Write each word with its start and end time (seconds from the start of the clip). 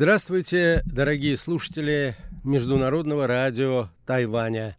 Здравствуйте, 0.00 0.80
дорогие 0.86 1.36
слушатели 1.36 2.16
Международного 2.42 3.26
радио 3.26 3.90
Тайваня. 4.06 4.78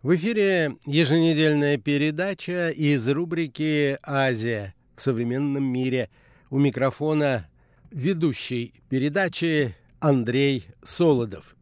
В 0.00 0.14
эфире 0.14 0.76
еженедельная 0.86 1.76
передача 1.76 2.70
из 2.70 3.08
рубрики 3.08 3.98
«Азия 4.04 4.72
в 4.94 5.02
современном 5.02 5.64
мире». 5.64 6.08
У 6.50 6.60
микрофона 6.60 7.48
ведущий 7.90 8.74
передачи 8.88 9.74
Андрей 9.98 10.66
Солодов. 10.84 11.56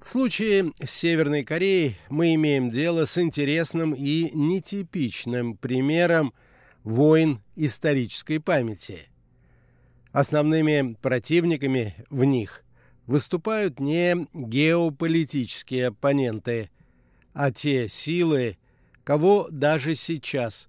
В 0.00 0.08
случае 0.08 0.72
с 0.82 0.90
Северной 0.90 1.44
Кореей 1.44 1.98
мы 2.08 2.34
имеем 2.34 2.70
дело 2.70 3.04
с 3.04 3.18
интересным 3.18 3.92
и 3.92 4.30
нетипичным 4.32 5.54
примером 5.54 6.32
войн 6.82 7.42
исторической 7.56 8.38
памяти. 8.38 9.09
Основными 10.12 10.94
противниками 11.00 11.94
в 12.10 12.24
них 12.24 12.64
выступают 13.06 13.78
не 13.78 14.26
геополитические 14.32 15.88
оппоненты, 15.88 16.70
а 17.32 17.52
те 17.52 17.88
силы, 17.88 18.58
кого 19.04 19.48
даже 19.50 19.94
сейчас 19.94 20.68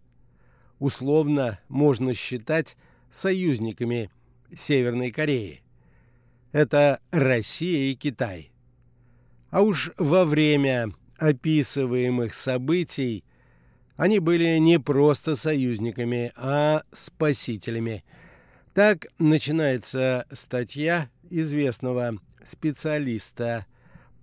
условно 0.80 1.60
можно 1.70 2.14
считать 2.14 2.78
союзниками 3.10 4.10
Северной 4.54 5.12
Кореи. 5.12 5.62
Это 6.52 7.00
Россия 7.12 7.92
и 7.92 7.96
Китай. 7.96 8.52
А 9.50 9.62
уж 9.62 9.92
во 9.98 10.26
время 10.26 10.94
описываемых 11.18 12.34
событий 12.34 13.24
они 13.96 14.20
были 14.20 14.58
не 14.58 14.80
просто 14.80 15.36
союзниками, 15.36 16.32
а 16.36 16.82
спасителями. 16.92 18.04
Так 18.74 19.08
начинается 19.20 20.26
статья 20.32 21.10
известного 21.30 22.16
специалиста 22.42 23.66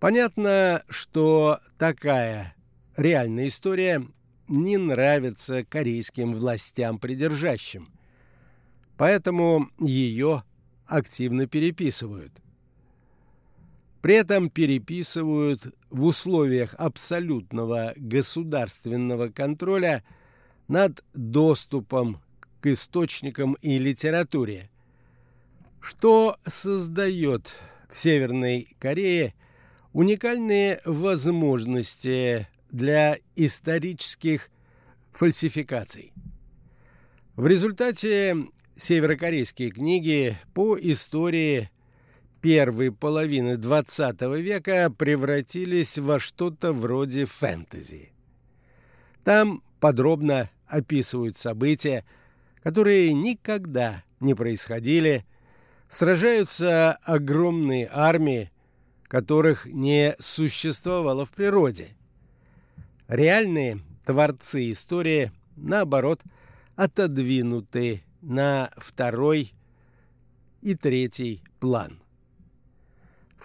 Понятно, 0.00 0.82
что 0.88 1.60
такая 1.78 2.56
реальная 2.96 3.46
история 3.46 4.04
не 4.48 4.76
нравится 4.76 5.62
корейским 5.62 6.34
властям 6.34 6.98
придержащим. 6.98 7.90
Поэтому 8.96 9.70
ее 9.78 10.42
активно 10.84 11.46
переписывают. 11.46 12.32
При 14.02 14.16
этом 14.16 14.50
переписывают 14.50 15.72
в 15.90 16.04
условиях 16.04 16.74
абсолютного 16.78 17.92
государственного 17.96 19.28
контроля 19.28 20.04
над 20.68 21.04
доступом 21.14 22.20
к 22.60 22.66
источникам 22.66 23.54
и 23.54 23.78
литературе, 23.78 24.70
что 25.80 26.36
создает 26.46 27.54
в 27.88 27.96
Северной 27.96 28.76
Корее 28.78 29.34
уникальные 29.92 30.80
возможности 30.84 32.46
для 32.70 33.18
исторических 33.34 34.50
фальсификаций. 35.10 36.12
В 37.34 37.46
результате 37.46 38.36
северокорейские 38.76 39.70
книги 39.70 40.38
по 40.54 40.78
истории 40.78 41.70
первой 42.40 42.92
половины 42.92 43.54
XX 43.56 44.40
века 44.40 44.90
превратились 44.90 45.98
во 45.98 46.18
что-то 46.18 46.72
вроде 46.72 47.24
фэнтези. 47.24 48.12
Там 49.24 49.62
подробно 49.80 50.50
описывают 50.66 51.36
события, 51.36 52.04
которые 52.62 53.12
никогда 53.12 54.04
не 54.20 54.34
происходили, 54.34 55.24
сражаются 55.88 56.92
огромные 57.02 57.88
армии, 57.90 58.50
которых 59.08 59.66
не 59.66 60.14
существовало 60.18 61.24
в 61.24 61.30
природе. 61.30 61.88
Реальные 63.08 63.80
творцы 64.06 64.70
истории, 64.70 65.32
наоборот, 65.56 66.22
отодвинуты 66.76 68.02
на 68.22 68.70
второй 68.76 69.52
и 70.62 70.74
третий 70.74 71.42
план. 71.58 72.00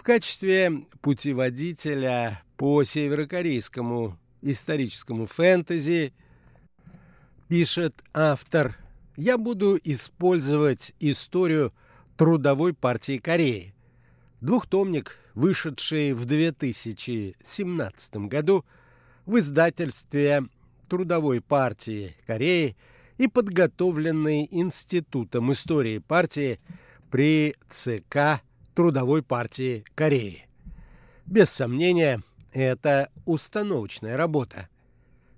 Качестве 0.06 0.86
путеводителя 1.00 2.40
по 2.56 2.84
северокорейскому 2.84 4.16
историческому 4.40 5.26
фэнтези 5.26 6.14
пишет 7.48 8.04
автор 8.14 8.78
«Я 9.16 9.36
буду 9.36 9.76
использовать 9.82 10.92
историю 11.00 11.72
Трудовой 12.16 12.72
партии 12.72 13.18
Кореи». 13.18 13.74
Двухтомник, 14.40 15.18
вышедший 15.34 16.12
в 16.12 16.24
2017 16.24 18.16
году 18.28 18.64
в 19.24 19.38
издательстве 19.38 20.44
Трудовой 20.88 21.40
партии 21.40 22.14
Кореи– 22.28 22.76
и 23.18 23.26
подготовленный 23.26 24.46
Институтом 24.52 25.50
истории 25.50 25.98
партии 25.98 26.60
при 27.10 27.56
ЦК 27.68 28.42
Трудовой 28.76 29.24
партии 29.24 29.84
Кореи. 29.96 30.46
Без 31.26 31.50
сомнения, 31.50 32.22
это 32.52 33.10
установочная 33.24 34.16
работа, 34.16 34.68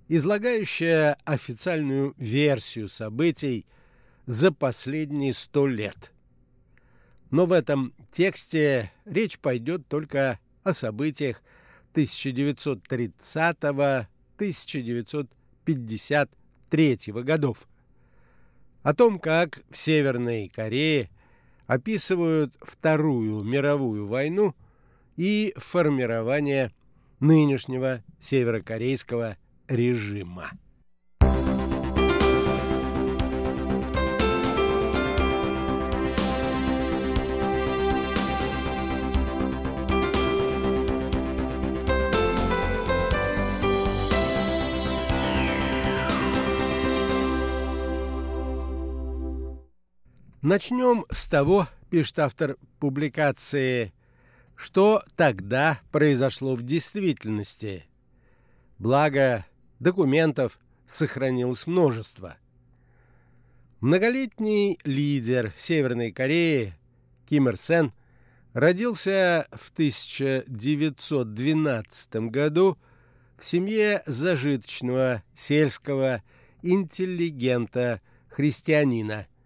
излагающая 0.09 1.17
официальную 1.25 2.13
версию 2.19 2.91
событий 2.91 3.65
за 4.27 4.53
последние 4.53 5.33
сто 5.33 5.67
лет. 5.67 6.13
Но 7.31 7.47
в 7.47 7.53
этом 7.53 7.95
тексте 8.11 8.93
речь 9.07 9.39
пойдет 9.39 9.89
только 9.89 10.39
о 10.65 10.75
событиях 10.75 11.43
1930-1950 11.95 14.09
1943 15.59 17.23
годов. 17.23 17.69
О 18.83 18.95
том, 18.95 19.19
как 19.19 19.63
в 19.71 19.77
Северной 19.77 20.49
Корее 20.49 21.11
описывают 21.69 22.57
Вторую 22.63 23.45
мировую 23.45 24.07
войну 24.07 24.55
и 25.17 25.53
формирование 25.57 26.73
нынешнего 27.21 28.03
северокорейского 28.19 29.37
режима. 29.69 30.51
Начнем 50.43 51.05
с 51.11 51.27
того, 51.27 51.67
пишет 51.91 52.21
автор 52.21 52.57
публикации, 52.79 53.93
что 54.55 55.03
тогда 55.17 55.81
произошло 55.91 56.55
в 56.55 56.63
действительности. 56.63 57.87
Благо, 58.79 59.45
документов 59.81 60.61
сохранилось 60.87 61.67
множество. 61.67 62.37
Многолетний 63.81 64.79
лидер 64.85 65.53
Северной 65.59 66.13
Кореи 66.13 66.77
Ким 67.27 67.49
Ир 67.49 67.57
Сен 67.57 67.93
родился 68.53 69.49
в 69.51 69.73
1912 69.73 72.15
году 72.31 72.79
в 73.37 73.45
семье 73.45 74.05
зажиточного 74.07 75.25
сельского 75.35 76.23
интеллигента-христианина– 76.63 79.27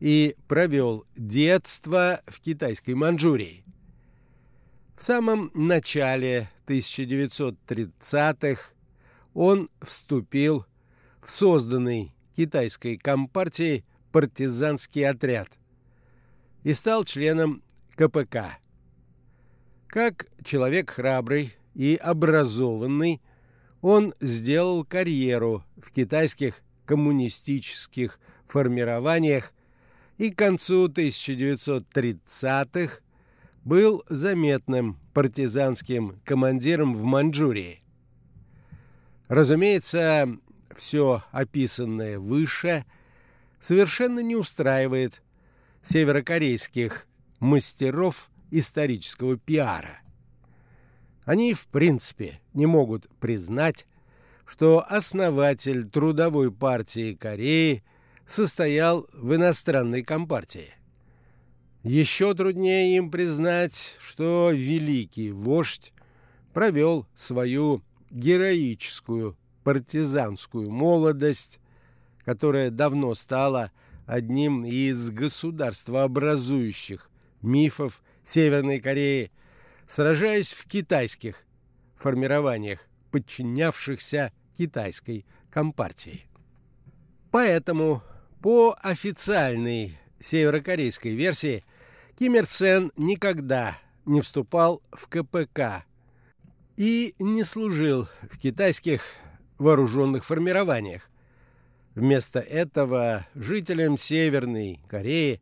и 0.00 0.36
провел 0.46 1.04
детство 1.16 2.20
в 2.26 2.40
китайской 2.40 2.94
Манчжурии. 2.94 3.64
В 4.96 5.02
самом 5.02 5.50
начале 5.54 6.50
1930-х 6.66 8.72
он 9.34 9.70
вступил 9.80 10.66
в 11.22 11.30
созданный 11.30 12.12
китайской 12.36 12.96
компартией 12.96 13.84
партизанский 14.12 15.08
отряд 15.08 15.48
и 16.64 16.72
стал 16.72 17.04
членом 17.04 17.62
КПК. 17.94 18.58
Как 19.86 20.26
человек 20.44 20.90
храбрый 20.90 21.54
и 21.74 21.96
образованный, 21.96 23.22
он 23.80 24.14
сделал 24.20 24.84
карьеру 24.84 25.64
в 25.76 25.92
китайских 25.92 26.62
коммунистических 26.84 28.18
формированиях 28.46 29.52
и 30.18 30.30
к 30.30 30.38
концу 30.38 30.88
1930-х 30.88 33.00
был 33.64 34.04
заметным 34.08 35.00
партизанским 35.14 36.20
командиром 36.24 36.94
в 36.94 37.02
Маньчжурии. 37.04 37.82
Разумеется, 39.28 40.28
все 40.74 41.22
описанное 41.30 42.18
выше 42.18 42.84
совершенно 43.60 44.18
не 44.20 44.34
устраивает 44.36 45.22
северокорейских 45.82 47.06
мастеров 47.38 48.30
исторического 48.50 49.38
пиара. 49.38 50.00
Они, 51.24 51.54
в 51.54 51.66
принципе, 51.66 52.40
не 52.54 52.66
могут 52.66 53.08
признать, 53.20 53.86
что 54.46 54.84
основатель 54.88 55.88
Трудовой 55.88 56.50
партии 56.50 57.14
Кореи– 57.14 57.84
состоял 58.28 59.08
в 59.14 59.34
иностранной 59.34 60.02
компартии. 60.02 60.74
Еще 61.82 62.34
труднее 62.34 62.94
им 62.96 63.10
признать, 63.10 63.96
что 63.98 64.50
великий 64.52 65.32
вождь 65.32 65.94
провел 66.52 67.06
свою 67.14 67.82
героическую 68.10 69.38
партизанскую 69.64 70.70
молодость, 70.70 71.60
которая 72.24 72.70
давно 72.70 73.14
стала 73.14 73.72
одним 74.04 74.66
из 74.66 75.08
государствообразующих 75.08 77.10
мифов 77.40 78.02
Северной 78.22 78.80
Кореи, 78.80 79.32
сражаясь 79.86 80.52
в 80.52 80.68
китайских 80.68 81.46
формированиях, 81.96 82.80
подчинявшихся 83.10 84.34
китайской 84.54 85.24
компартии. 85.50 86.26
Поэтому 87.30 88.02
по 88.40 88.76
официальной 88.80 89.98
северокорейской 90.20 91.14
версии, 91.14 91.64
Ким 92.18 92.36
Ир 92.36 92.46
Сен 92.46 92.92
никогда 92.96 93.76
не 94.04 94.20
вступал 94.20 94.82
в 94.92 95.08
КПК 95.08 95.84
и 96.76 97.14
не 97.18 97.42
служил 97.44 98.08
в 98.22 98.38
китайских 98.38 99.02
вооруженных 99.58 100.24
формированиях. 100.24 101.10
Вместо 101.94 102.38
этого 102.38 103.26
жителям 103.34 103.96
Северной 103.96 104.80
Кореи 104.88 105.40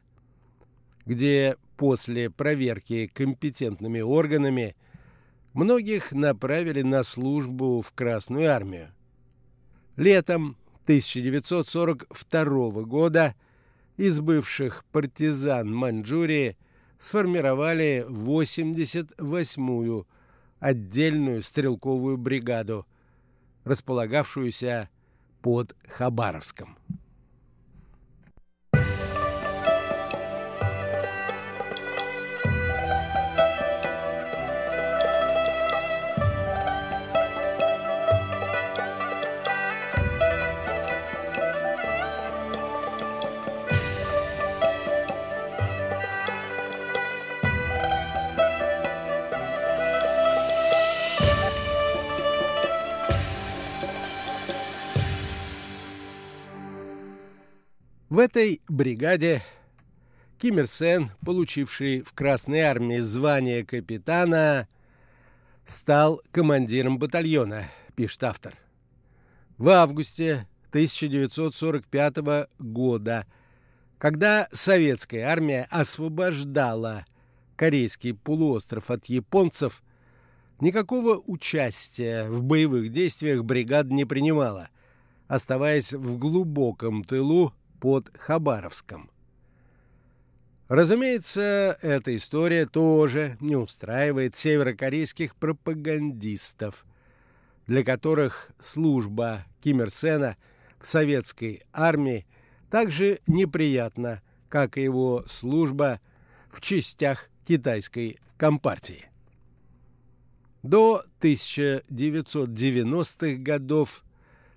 где 1.05 1.55
после 1.77 2.29
проверки 2.29 3.07
компетентными 3.07 4.01
органами 4.01 4.75
многих 5.53 6.11
направили 6.11 6.81
на 6.81 7.03
службу 7.03 7.81
в 7.81 7.93
Красную 7.93 8.51
армию. 8.51 8.91
Летом 9.95 10.57
1942 10.83 12.83
года 12.83 13.35
из 13.97 14.19
бывших 14.19 14.83
партизан 14.91 15.73
Маньчжурии 15.73 16.57
сформировали 16.97 18.05
88-ю 18.07 20.07
отдельную 20.59 21.43
стрелковую 21.43 22.17
бригаду, 22.17 22.87
располагавшуюся 23.63 24.89
под 25.47 25.77
Хабаровском. 25.87 26.77
В 58.17 58.19
этой 58.19 58.63
бригаде 58.67 59.43
Ким 60.39 60.57
Ир 60.57 60.65
Сен, 60.65 61.11
получивший 61.23 62.01
в 62.01 62.13
Красной 62.13 62.61
армии 62.61 62.97
звание 62.97 63.63
капитана, 63.63 64.67
стал 65.65 66.23
командиром 66.31 66.97
батальона, 66.97 67.65
пишет 67.95 68.23
автор. 68.23 68.55
В 69.59 69.69
августе 69.69 70.47
1945 70.69 72.47
года, 72.57 73.27
когда 73.99 74.47
советская 74.51 75.27
армия 75.27 75.67
освобождала 75.69 77.05
Корейский 77.55 78.15
полуостров 78.15 78.89
от 78.89 79.05
японцев, 79.05 79.83
никакого 80.59 81.21
участия 81.23 82.27
в 82.27 82.41
боевых 82.41 82.89
действиях 82.89 83.43
бригада 83.43 83.93
не 83.93 84.05
принимала, 84.05 84.69
оставаясь 85.27 85.93
в 85.93 86.17
глубоком 86.17 87.03
тылу 87.03 87.53
под 87.79 88.11
Хабаровском. 88.17 89.09
Разумеется, 90.67 91.77
эта 91.81 92.15
история 92.15 92.65
тоже 92.65 93.37
не 93.39 93.55
устраивает 93.55 94.35
северокорейских 94.35 95.35
пропагандистов, 95.35 96.85
для 97.67 97.85
которых 97.85 98.49
служба 98.59 99.45
Ким 99.61 99.81
Ир 99.81 99.89
Сена 99.89 100.35
в 100.79 100.87
советской 100.87 101.63
армии 101.71 102.27
также 102.69 103.19
неприятна, 103.27 104.21
как 104.49 104.77
и 104.77 104.83
его 104.83 105.23
служба 105.27 106.01
в 106.51 106.59
частях 106.59 107.29
китайской 107.45 108.19
компартии. 108.37 109.05
До 110.63 111.01
1990-х 111.21 113.41
годов 113.41 114.03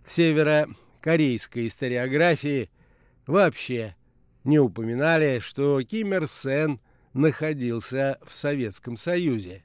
в 0.03 0.11
северокорейской 0.11 1.69
историографии 1.69 2.69
вообще 3.31 3.97
не 4.45 4.59
упоминали, 4.59 5.39
что 5.39 5.81
Ким 5.83 6.15
Ир 6.15 6.27
Сен 6.27 6.81
находился 7.13 8.19
в 8.25 8.33
Советском 8.33 8.97
Союзе. 8.97 9.63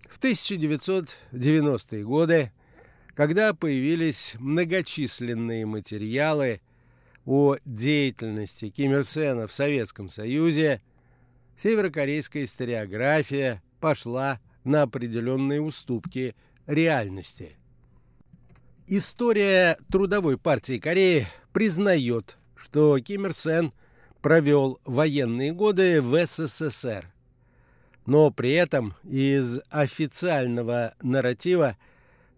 В 0.10 0.20
1990-е 0.20 2.04
годы, 2.04 2.52
когда 3.14 3.54
появились 3.54 4.36
многочисленные 4.40 5.66
материалы 5.66 6.62
о 7.26 7.58
деятельности 7.66 8.70
Ким 8.70 8.94
Ир 8.94 9.04
Сена 9.04 9.48
в 9.48 9.54
Советском 9.54 10.10
Союзе, 10.10 10.82
северокорейская 11.58 12.44
историография 12.44 13.62
пошла 13.80 14.40
на 14.64 14.84
определенные 14.84 15.62
уступки 15.62 16.36
реальности. 16.66 17.58
История 18.88 19.78
Трудовой 19.92 20.38
партии 20.38 20.78
Кореи 20.78 21.28
признает, 21.52 22.38
что 22.56 22.98
Ким 23.00 23.26
Ир 23.26 23.34
Сен– 23.34 23.74
провел 24.26 24.80
военные 24.86 25.54
годы 25.54 26.02
в 26.02 26.26
СССР. 26.26 27.14
Но 28.08 28.32
при 28.32 28.54
этом 28.54 28.96
из 29.04 29.60
официального 29.70 30.96
нарратива 31.00 31.78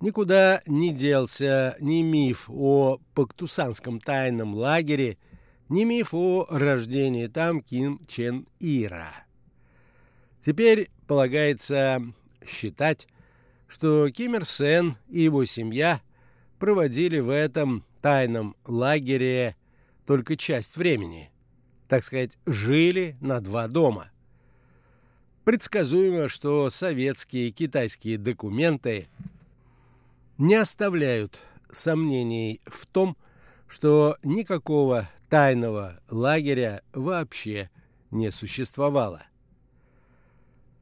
никуда 0.01 0.61
не 0.65 0.93
делся 0.93 1.77
ни 1.79 2.01
миф 2.01 2.49
о 2.49 2.99
Пактусанском 3.13 4.01
тайном 4.01 4.53
лагере, 4.53 5.17
ни 5.69 5.85
миф 5.85 6.13
о 6.13 6.45
рождении 6.49 7.27
там 7.27 7.61
Ким 7.61 8.01
Чен 8.05 8.49
Ира. 8.59 9.23
Теперь 10.41 10.89
полагается 11.07 12.03
считать, 12.45 13.07
что 13.69 14.09
Ким 14.09 14.35
Ир 14.35 14.43
Сен 14.43 14.97
и 15.07 15.21
его 15.21 15.45
семья 15.45 16.01
проводили 16.59 17.19
в 17.19 17.29
этом 17.29 17.85
тайном 18.01 18.57
лагере 18.65 19.55
только 20.05 20.35
часть 20.35 20.75
времени– 20.75 21.31
так 21.87 22.03
сказать, 22.03 22.37
жили 22.45 23.15
на 23.21 23.39
два 23.39 23.67
дома. 23.67 24.09
Предсказуемо, 25.43 26.27
что 26.27 26.69
советские 26.69 27.47
и 27.47 27.51
китайские 27.51 28.17
документы 28.17 29.07
не 30.37 30.55
оставляют 30.55 31.39
сомнений 31.71 32.61
в 32.65 32.85
том, 32.85 33.15
что 33.67 34.17
никакого 34.23 35.09
тайного 35.29 35.99
лагеря 36.09 36.81
вообще 36.93 37.69
не 38.11 38.31
существовало. 38.31 39.23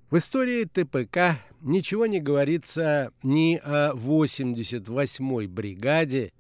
В 0.10 0.18
истории 0.18 0.66
ТПК 0.66 1.40
ничего 1.62 2.06
не 2.06 2.20
говорится 2.20 3.12
ни 3.24 3.60
о 3.64 3.94
88-й 3.96 5.48
бригаде, 5.48 6.32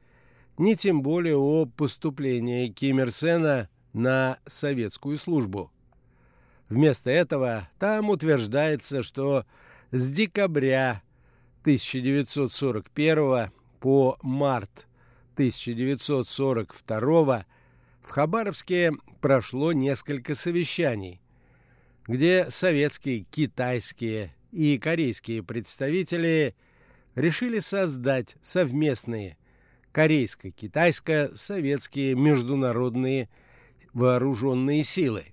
ни 0.57 0.75
тем 0.75 1.01
более 1.01 1.35
о 1.35 1.65
поступлении 1.65 2.69
Ким 2.69 3.01
на 3.95 4.37
советскую 4.45 5.17
службу. 5.17 5.71
Вместо 6.69 7.09
этого 7.09 7.67
там 7.79 8.09
утверждается, 8.09 9.01
что 9.01 9.45
с 9.91 10.11
декабря 10.11 11.01
1941 11.61 13.51
по 13.79 14.17
март 14.21 14.87
1942 15.33 17.45
в 18.01 18.09
Хабаровске 18.09 18.91
прошло 19.21 19.71
несколько 19.71 20.35
совещаний, 20.35 21.21
где 22.07 22.49
советские, 22.49 23.21
китайские 23.31 24.35
и 24.51 24.77
корейские 24.77 25.41
представители 25.43 26.53
решили 27.15 27.59
создать 27.59 28.35
совместные 28.41 29.37
корейско-китайско-советские 29.91 32.15
международные 32.15 33.29
вооруженные 33.93 34.83
силы. 34.83 35.27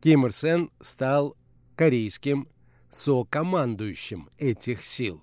Ким 0.00 0.26
Ир 0.26 0.32
Сен 0.32 0.70
стал 0.80 1.36
корейским 1.76 2.48
сокомандующим 2.90 4.28
этих 4.38 4.84
сил. 4.84 5.22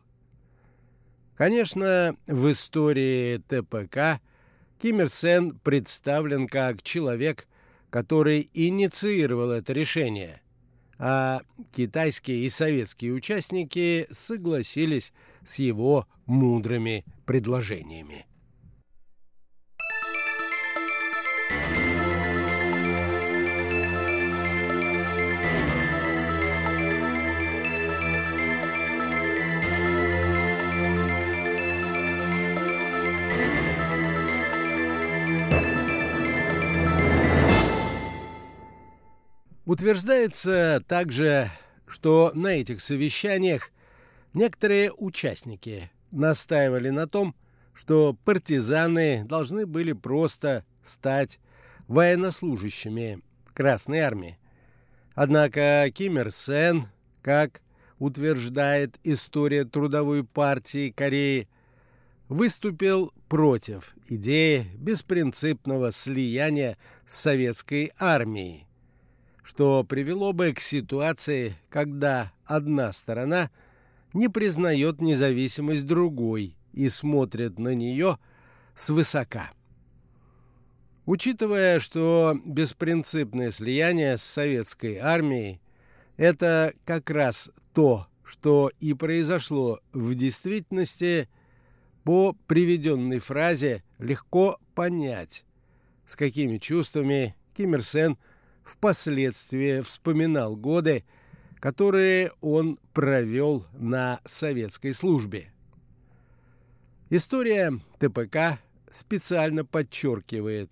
Конечно, 1.36 2.16
в 2.28 2.52
истории 2.52 3.38
ТПК 3.38 4.22
Ким 4.82 5.02
Ир 5.02 5.10
Сен 5.10 5.60
представлен 5.60 6.48
как 6.48 6.82
человек, 6.84 7.48
который 7.90 8.50
инициировал 8.54 9.52
это 9.52 9.74
решение, 9.74 10.42
а 10.98 11.42
китайские 11.76 12.46
и 12.46 12.50
советские 12.50 13.14
участники 13.14 14.08
согласились 14.12 15.14
с 15.44 15.60
его 15.60 16.08
мудрыми 16.26 17.04
предложениями. 17.26 18.26
Утверждается 39.70 40.84
также, 40.88 41.52
что 41.86 42.32
на 42.34 42.48
этих 42.48 42.82
совещаниях 42.82 43.70
некоторые 44.34 44.92
участники 44.92 45.92
настаивали 46.10 46.90
на 46.90 47.08
том, 47.08 47.36
что 47.76 48.18
партизаны 48.26 49.26
должны 49.26 49.68
были 49.68 49.94
просто 49.94 50.66
стать 50.82 51.38
военнослужащими 51.88 53.22
Красной 53.54 54.00
Армии. 54.00 54.40
Однако 55.14 55.88
Ким 55.94 56.18
Ир 56.18 56.32
Сен, 56.32 56.88
как 57.22 57.62
утверждает 58.00 58.96
история 59.04 59.66
Трудовой 59.66 60.24
партии 60.24 60.90
Кореи, 60.90 61.48
выступил 62.28 63.14
против 63.28 63.94
идеи 64.08 64.66
беспринципного 64.80 65.92
слияния 65.92 66.76
с 67.06 67.20
советской 67.20 67.92
армией, 68.00 68.66
что 69.50 69.84
привело 69.84 70.32
бы 70.32 70.54
к 70.54 70.60
ситуации, 70.60 71.58
когда 71.70 72.32
одна 72.46 72.94
сторона 72.94 73.50
не 74.14 74.30
признает 74.30 75.02
независимость 75.02 75.88
другой 75.88 76.56
и 76.72 76.88
смотрит 76.88 77.58
на 77.58 77.74
нее 77.74 78.20
свысока. 78.76 79.50
Учитывая, 81.08 81.80
что 81.80 82.40
беспринципное 82.46 83.50
слияние 83.50 84.18
с 84.18 84.22
советской 84.22 84.98
армией– 84.98 85.60
это 86.18 86.76
как 86.86 87.10
раз 87.10 87.50
то, 87.74 88.06
что 88.24 88.72
и 88.80 88.94
произошло 88.94 89.80
в 89.94 90.14
действительности, 90.14 91.28
по 92.04 92.36
приведенной 92.46 93.18
фразе 93.18 93.84
легко 93.98 94.60
понять, 94.76 95.44
с 96.06 96.16
какими 96.16 96.60
чувствами 96.60 97.36
Ким 97.56 97.74
Ир 97.74 97.82
Сен 97.82 98.16
впоследствии 98.70 99.82
вспоминал 99.82 100.56
годы, 100.56 101.04
которые 101.60 102.32
он 102.42 102.80
провел 102.94 103.66
на 103.74 104.22
советской 104.26 104.94
службе. 104.94 105.52
История 107.10 107.80
ТПК 108.00 108.60
специально 108.90 109.66
подчеркивает, 109.66 110.72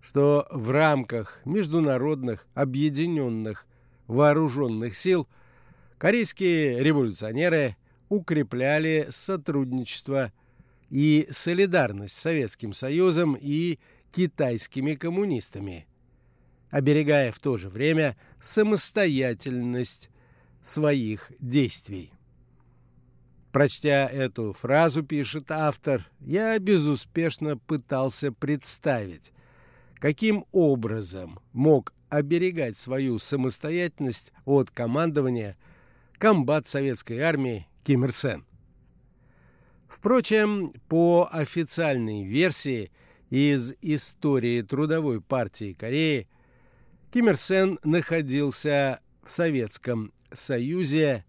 что 0.00 0.46
в 0.50 0.70
рамках 0.70 1.40
международных 1.44 2.46
объединенных 2.54 3.66
вооруженных 4.06 4.96
сил 4.96 5.28
корейские 5.98 6.82
революционеры 6.82 7.76
укрепляли 8.08 9.08
сотрудничество 9.10 10.32
и 10.90 11.28
солидарность 11.30 12.14
с 12.14 12.20
Советским 12.20 12.72
Союзом 12.72 13.36
и 13.38 13.78
китайскими 14.12 14.94
коммунистами, 14.94 15.86
оберегая 16.70 17.32
в 17.32 17.38
то 17.38 17.56
же 17.56 17.68
время 17.68 18.16
самостоятельность 18.40 20.10
своих 20.60 21.32
действий. 21.38 22.12
Прочтя 23.52 24.06
эту 24.06 24.52
фразу, 24.52 25.02
пишет 25.02 25.50
автор, 25.50 26.06
я 26.20 26.58
безуспешно 26.58 27.56
пытался 27.56 28.30
представить, 28.30 29.32
каким 29.94 30.44
образом 30.52 31.40
мог 31.52 31.94
оберегать 32.10 32.76
свою 32.76 33.18
самостоятельность 33.18 34.32
от 34.44 34.70
командования 34.70 35.56
комбат 36.18 36.66
советской 36.66 37.20
армии 37.20 37.66
Ким 37.84 38.04
Ир 38.04 38.12
Сен. 38.12 38.44
Впрочем, 39.88 40.72
по 40.88 41.28
официальной 41.32 42.24
версии 42.24 42.90
из 43.30 43.72
истории 43.80 44.60
Трудовой 44.62 45.20
партии 45.20 45.72
Кореи, 45.72 46.28
Ким 47.10 47.30
Ир 47.30 47.36
Сен 47.36 47.78
находился 47.84 49.00
в 49.24 49.30
Советском 49.30 50.12
Союзе 50.30 51.24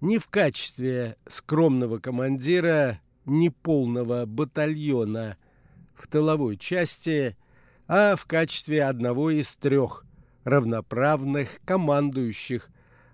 не 0.00 0.18
в 0.18 0.26
качестве 0.26 1.16
скромного 1.28 1.98
командира 1.98 3.00
неполного 3.24 4.26
батальона 4.26 5.36
в 5.94 6.08
тыловой 6.08 6.56
части, 6.56 7.36
а 7.86 8.16
в 8.16 8.26
качестве 8.26 8.82
одного 8.84 9.30
из 9.30 9.54
трех 9.54 10.04
равноправных 10.42 11.60
командующих 11.64 12.68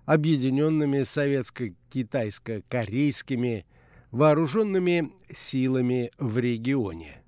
объединенными 0.06 1.02
советско-китайско-корейскими 1.02 3.66
вооруженными 4.10 5.12
силами 5.30 6.12
в 6.18 6.38
регионе. 6.38 7.19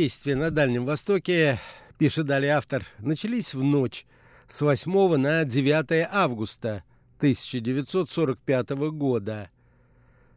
Действия 0.00 0.34
на 0.34 0.50
Дальнем 0.50 0.86
Востоке, 0.86 1.60
пишет 1.98 2.24
далее 2.24 2.52
автор, 2.52 2.86
начались 3.00 3.52
в 3.52 3.62
ночь 3.62 4.06
с 4.48 4.62
8 4.62 5.16
на 5.16 5.44
9 5.44 6.08
августа 6.10 6.84
1945 7.18 8.70
года. 8.92 9.50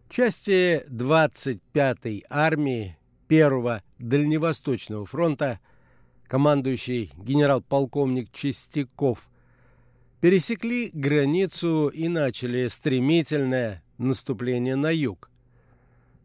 Части 0.09 0.83
25-й 0.89 2.25
армии 2.29 2.97
Первого 3.29 3.81
Дальневосточного 3.99 5.05
фронта, 5.05 5.61
командующий 6.27 7.13
генерал-полковник 7.15 8.33
Чистяков, 8.33 9.29
пересекли 10.19 10.89
границу 10.91 11.87
и 11.87 12.09
начали 12.09 12.67
стремительное 12.67 13.81
наступление 13.97 14.75
на 14.75 14.91
юг 14.91 15.31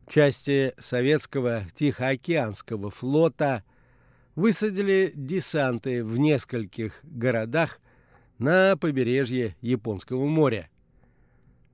части 0.09 0.75
советского 0.79 1.65
Тихоокеанского 1.75 2.91
флота 2.91 3.63
высадили 4.35 5.13
десанты 5.15 6.05
в 6.05 6.19
нескольких 6.19 7.01
городах 7.03 7.81
на 8.39 8.77
побережье 8.77 9.57
Японского 9.61 10.27
моря. 10.27 10.69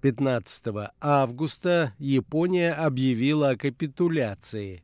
15 0.00 0.92
августа 1.00 1.94
Япония 1.98 2.72
объявила 2.72 3.50
о 3.50 3.56
капитуляции, 3.56 4.82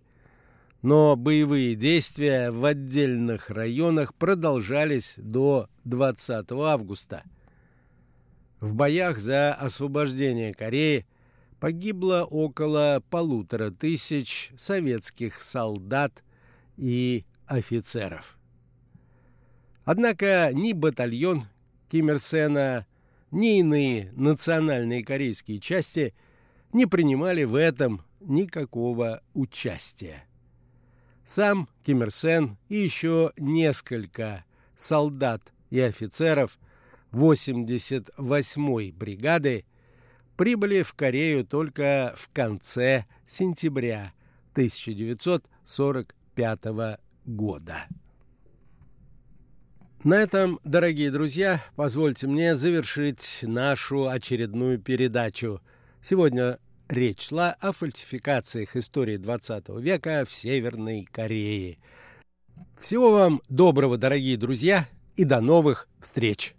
но 0.83 1.15
боевые 1.17 1.75
действия 1.75 2.51
в 2.51 2.65
отдельных 2.65 3.51
районах 3.51 4.15
продолжались 4.15 5.15
до 5.19 5.69
20 5.85 6.53
августа. 6.53 7.23
В 8.61 8.75
боях 8.75 9.19
за 9.19 9.53
освобождение 9.53 10.55
Кореи 10.55 11.07
погибло 11.61 12.27
около 12.29 13.03
полутора 13.11 13.70
тысяч 13.70 14.51
советских 14.57 15.40
солдат 15.40 16.25
и 16.77 17.25
офицеров. 17.46 18.38
Однако 19.85 20.51
ни 20.53 20.73
батальон 20.73 21.46
Ким 21.90 22.11
Ир 22.11 22.18
Сена, 22.18 22.87
ни 23.31 23.59
иные 23.59 24.11
национальные 24.16 25.05
корейские 25.05 25.61
части 25.61 26.14
не 26.73 26.87
принимали 26.87 27.44
в 27.44 27.55
этом 27.55 28.03
никакого 28.20 29.23
участия. 29.35 30.25
Сам 31.25 31.68
Ким 31.85 32.03
Ир 32.03 32.11
Сен 32.11 32.57
и 32.68 32.77
еще 32.77 33.33
несколько 33.37 34.44
солдат 34.75 35.53
и 35.68 35.81
офицеров 35.81 36.59
88-й 37.12 38.92
бригады 38.92 39.64
прибыли 40.37 40.83
в 40.83 40.95
Корею 40.95 41.45
только 41.45 42.14
в 42.16 42.31
конце 42.33 43.07
сентября 43.27 44.12
1945 44.53 46.64
года. 47.25 47.87
На 50.03 50.14
этом, 50.14 50.59
дорогие 50.64 51.11
друзья, 51.11 51.62
позвольте 51.77 52.27
мне 52.27 52.55
завершить 52.55 53.40
нашу 53.43 54.09
очередную 54.09 54.81
передачу. 54.81 55.61
Сегодня 56.01 56.59
речь 56.88 57.29
шла 57.29 57.55
о 57.61 57.73
фальсификациях 57.73 58.77
истории 58.77 59.19
XX 59.19 59.79
века 59.79 60.25
в 60.27 60.33
Северной 60.33 61.07
Корее. 61.11 61.77
Всего 62.79 63.12
вам 63.12 63.43
доброго, 63.51 63.99
дорогие 63.99 64.38
друзья, 64.38 64.88
и 65.16 65.25
до 65.25 65.43
новых 65.43 65.87
встреч! 66.01 66.55